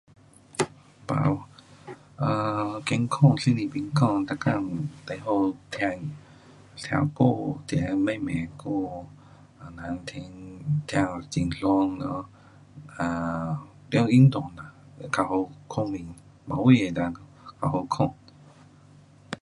[1.07, 1.43] 啊有，
[2.15, 6.11] 呃，健康心理健康，每天最好听，
[6.75, 9.05] 听歌，听那慢慢的歌，
[10.87, 12.03] 这样听很爽 um，
[12.97, 14.65] 啊，得运动呐，
[15.11, 16.07] 较好睡眠，
[16.47, 17.13] 晚上会较
[17.71, 18.09] 好睡。